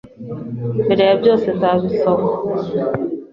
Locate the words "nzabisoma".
1.57-2.29